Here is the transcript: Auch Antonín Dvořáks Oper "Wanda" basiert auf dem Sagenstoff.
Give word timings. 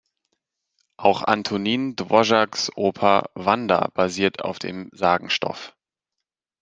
Auch 0.97 1.21
Antonín 1.21 1.95
Dvořáks 1.95 2.71
Oper 2.75 3.29
"Wanda" 3.35 3.89
basiert 3.93 4.41
auf 4.41 4.57
dem 4.57 4.89
Sagenstoff. 4.93 5.75